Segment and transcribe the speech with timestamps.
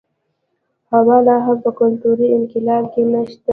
[0.91, 3.49] هوا لا هم په کلتوري انقلاب کې نښتی و.